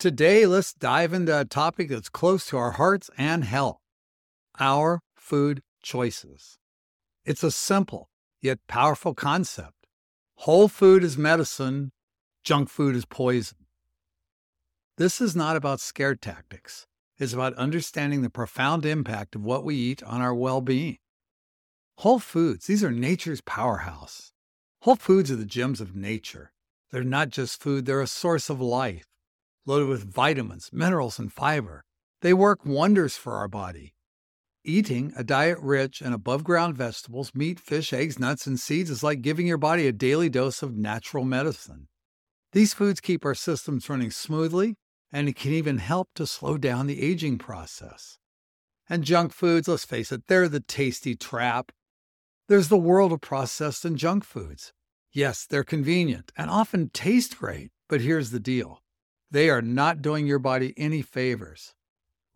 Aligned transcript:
Today, 0.00 0.46
let's 0.46 0.72
dive 0.72 1.12
into 1.12 1.38
a 1.38 1.44
topic 1.44 1.90
that's 1.90 2.08
close 2.08 2.46
to 2.46 2.56
our 2.56 2.70
hearts 2.70 3.10
and 3.18 3.44
health 3.44 3.80
our 4.58 5.02
food 5.14 5.60
choices. 5.82 6.58
It's 7.26 7.42
a 7.42 7.50
simple 7.50 8.08
yet 8.40 8.60
powerful 8.66 9.12
concept. 9.12 9.86
Whole 10.36 10.68
food 10.68 11.04
is 11.04 11.18
medicine, 11.18 11.92
junk 12.42 12.70
food 12.70 12.96
is 12.96 13.04
poison. 13.04 13.66
This 14.96 15.20
is 15.20 15.36
not 15.36 15.56
about 15.56 15.80
scare 15.80 16.14
tactics. 16.14 16.86
It's 17.18 17.34
about 17.34 17.52
understanding 17.56 18.22
the 18.22 18.30
profound 18.30 18.86
impact 18.86 19.34
of 19.34 19.44
what 19.44 19.64
we 19.64 19.74
eat 19.74 20.02
on 20.04 20.22
our 20.22 20.34
well 20.34 20.62
being. 20.62 20.96
Whole 21.98 22.20
foods, 22.20 22.64
these 22.64 22.82
are 22.82 22.90
nature's 22.90 23.42
powerhouse. 23.42 24.32
Whole 24.80 24.96
foods 24.96 25.30
are 25.30 25.36
the 25.36 25.44
gems 25.44 25.78
of 25.78 25.94
nature. 25.94 26.52
They're 26.90 27.04
not 27.04 27.28
just 27.28 27.60
food, 27.60 27.84
they're 27.84 28.00
a 28.00 28.06
source 28.06 28.48
of 28.48 28.62
life, 28.62 29.04
loaded 29.66 29.88
with 29.88 30.12
vitamins, 30.12 30.70
minerals, 30.72 31.18
and 31.18 31.32
fiber. 31.32 31.84
They 32.22 32.34
work 32.34 32.64
wonders 32.64 33.16
for 33.16 33.34
our 33.34 33.48
body. 33.48 33.94
Eating 34.64 35.12
a 35.16 35.24
diet 35.24 35.58
rich 35.60 36.02
in 36.02 36.12
above 36.12 36.44
ground 36.44 36.76
vegetables, 36.76 37.32
meat, 37.34 37.58
fish, 37.58 37.92
eggs, 37.92 38.18
nuts, 38.18 38.46
and 38.46 38.60
seeds 38.60 38.90
is 38.90 39.02
like 39.02 39.22
giving 39.22 39.46
your 39.46 39.56
body 39.56 39.86
a 39.86 39.92
daily 39.92 40.28
dose 40.28 40.62
of 40.62 40.76
natural 40.76 41.24
medicine. 41.24 41.88
These 42.52 42.74
foods 42.74 43.00
keep 43.00 43.24
our 43.24 43.34
systems 43.34 43.88
running 43.88 44.10
smoothly, 44.10 44.76
and 45.12 45.28
it 45.28 45.36
can 45.36 45.52
even 45.52 45.78
help 45.78 46.08
to 46.16 46.26
slow 46.26 46.58
down 46.58 46.86
the 46.86 47.00
aging 47.00 47.38
process. 47.38 48.18
And 48.88 49.04
junk 49.04 49.32
foods, 49.32 49.68
let's 49.68 49.84
face 49.84 50.12
it, 50.12 50.26
they're 50.26 50.48
the 50.48 50.60
tasty 50.60 51.14
trap. 51.14 51.72
There's 52.48 52.68
the 52.68 52.76
world 52.76 53.12
of 53.12 53.20
processed 53.20 53.84
and 53.84 53.96
junk 53.96 54.24
foods. 54.24 54.72
Yes, 55.12 55.46
they're 55.46 55.64
convenient 55.64 56.32
and 56.36 56.50
often 56.50 56.90
taste 56.90 57.38
great, 57.38 57.70
but 57.88 58.00
here's 58.00 58.30
the 58.30 58.40
deal 58.40 58.82
they 59.30 59.48
are 59.48 59.62
not 59.62 60.02
doing 60.02 60.26
your 60.26 60.38
body 60.38 60.74
any 60.76 61.02
favors. 61.02 61.74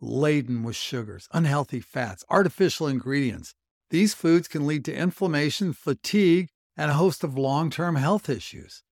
Laden 0.01 0.63
with 0.63 0.75
sugars, 0.75 1.27
unhealthy 1.33 1.79
fats, 1.81 2.23
artificial 2.29 2.87
ingredients, 2.87 3.55
these 3.89 4.13
foods 4.13 4.47
can 4.47 4.65
lead 4.65 4.83
to 4.85 4.95
inflammation, 4.95 5.73
fatigue, 5.73 6.49
and 6.75 6.91
a 6.91 6.95
host 6.95 7.23
of 7.23 7.37
long 7.37 7.69
term 7.69 7.95
health 7.95 8.29
issues. 8.29 8.83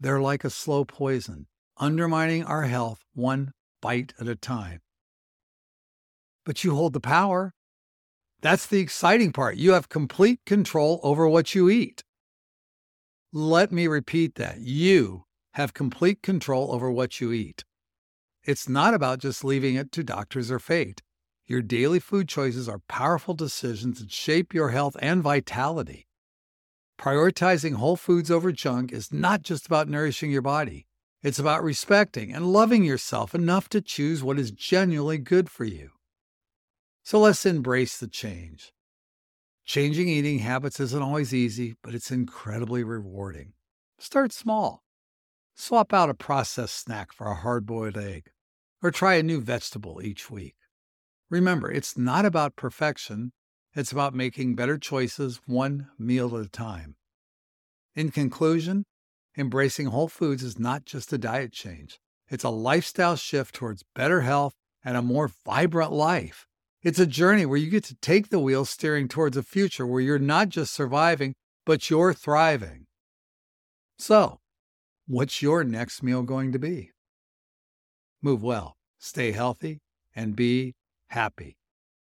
They're 0.00 0.20
like 0.20 0.44
a 0.44 0.50
slow 0.50 0.84
poison, 0.84 1.46
undermining 1.76 2.44
our 2.44 2.64
health 2.64 3.04
one 3.14 3.52
bite 3.80 4.14
at 4.20 4.28
a 4.28 4.36
time. 4.36 4.80
But 6.44 6.64
you 6.64 6.74
hold 6.74 6.92
the 6.92 7.00
power. 7.00 7.54
That's 8.40 8.66
the 8.66 8.80
exciting 8.80 9.32
part. 9.32 9.56
You 9.56 9.72
have 9.72 9.88
complete 9.88 10.40
control 10.46 11.00
over 11.02 11.28
what 11.28 11.54
you 11.54 11.68
eat. 11.68 12.04
Let 13.32 13.72
me 13.72 13.86
repeat 13.86 14.36
that. 14.36 14.60
You 14.60 15.24
have 15.58 15.74
complete 15.74 16.22
control 16.22 16.70
over 16.70 16.88
what 16.88 17.20
you 17.20 17.32
eat. 17.32 17.64
It's 18.44 18.68
not 18.68 18.94
about 18.94 19.18
just 19.18 19.42
leaving 19.42 19.74
it 19.74 19.90
to 19.90 20.04
doctors 20.04 20.52
or 20.52 20.60
fate. 20.60 21.02
Your 21.48 21.62
daily 21.62 21.98
food 21.98 22.28
choices 22.28 22.68
are 22.68 22.78
powerful 22.88 23.34
decisions 23.34 23.98
that 23.98 24.12
shape 24.12 24.54
your 24.54 24.68
health 24.68 24.96
and 25.00 25.20
vitality. 25.20 26.06
Prioritizing 26.96 27.74
whole 27.74 27.96
foods 27.96 28.30
over 28.30 28.52
junk 28.52 28.92
is 28.92 29.12
not 29.12 29.42
just 29.42 29.66
about 29.66 29.88
nourishing 29.88 30.30
your 30.30 30.42
body, 30.42 30.86
it's 31.24 31.40
about 31.40 31.64
respecting 31.64 32.32
and 32.32 32.52
loving 32.52 32.84
yourself 32.84 33.34
enough 33.34 33.68
to 33.70 33.80
choose 33.80 34.22
what 34.22 34.38
is 34.38 34.52
genuinely 34.52 35.18
good 35.18 35.50
for 35.50 35.64
you. 35.64 35.90
So 37.02 37.18
let's 37.18 37.44
embrace 37.44 37.98
the 37.98 38.06
change. 38.06 38.72
Changing 39.64 40.08
eating 40.08 40.38
habits 40.38 40.78
isn't 40.78 41.02
always 41.02 41.34
easy, 41.34 41.74
but 41.82 41.96
it's 41.96 42.12
incredibly 42.12 42.84
rewarding. 42.84 43.54
Start 43.98 44.32
small. 44.32 44.84
Swap 45.60 45.92
out 45.92 46.08
a 46.08 46.14
processed 46.14 46.76
snack 46.76 47.12
for 47.12 47.26
a 47.26 47.34
hard 47.34 47.66
boiled 47.66 47.98
egg, 47.98 48.30
or 48.80 48.92
try 48.92 49.14
a 49.14 49.24
new 49.24 49.40
vegetable 49.40 50.00
each 50.00 50.30
week. 50.30 50.54
Remember, 51.30 51.68
it's 51.68 51.98
not 51.98 52.24
about 52.24 52.54
perfection, 52.54 53.32
it's 53.74 53.90
about 53.90 54.14
making 54.14 54.54
better 54.54 54.78
choices 54.78 55.40
one 55.46 55.88
meal 55.98 56.38
at 56.38 56.46
a 56.46 56.48
time. 56.48 56.94
In 57.96 58.12
conclusion, 58.12 58.84
embracing 59.36 59.86
whole 59.88 60.06
foods 60.06 60.44
is 60.44 60.60
not 60.60 60.84
just 60.84 61.12
a 61.12 61.18
diet 61.18 61.52
change, 61.52 61.98
it's 62.28 62.44
a 62.44 62.50
lifestyle 62.50 63.16
shift 63.16 63.52
towards 63.52 63.82
better 63.96 64.20
health 64.20 64.54
and 64.84 64.96
a 64.96 65.02
more 65.02 65.28
vibrant 65.44 65.92
life. 65.92 66.46
It's 66.84 67.00
a 67.00 67.06
journey 67.06 67.44
where 67.44 67.58
you 67.58 67.68
get 67.68 67.84
to 67.84 67.96
take 67.96 68.28
the 68.28 68.38
wheel 68.38 68.64
steering 68.64 69.08
towards 69.08 69.36
a 69.36 69.42
future 69.42 69.88
where 69.88 70.00
you're 70.00 70.20
not 70.20 70.50
just 70.50 70.72
surviving, 70.72 71.34
but 71.66 71.90
you're 71.90 72.14
thriving. 72.14 72.86
So, 73.98 74.38
what's 75.08 75.40
your 75.40 75.64
next 75.64 76.02
meal 76.02 76.22
going 76.22 76.52
to 76.52 76.58
be? 76.58 76.90
Move 78.20 78.42
well, 78.42 78.76
stay 78.98 79.32
healthy, 79.32 79.80
and 80.14 80.36
be 80.36 80.74
happy. 81.08 81.56